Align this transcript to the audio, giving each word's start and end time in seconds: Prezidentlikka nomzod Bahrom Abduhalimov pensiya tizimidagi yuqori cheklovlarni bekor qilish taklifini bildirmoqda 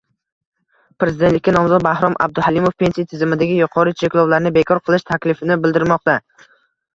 Prezidentlikka 1.01 1.51
nomzod 1.55 1.85
Bahrom 1.87 2.15
Abduhalimov 2.27 2.73
pensiya 2.85 3.09
tizimidagi 3.11 3.59
yuqori 3.59 3.93
cheklovlarni 4.01 4.53
bekor 4.57 4.83
qilish 4.89 5.07
taklifini 5.13 5.61
bildirmoqda 5.67 6.19